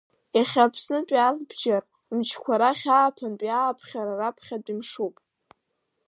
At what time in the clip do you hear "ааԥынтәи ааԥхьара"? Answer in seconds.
2.95-4.13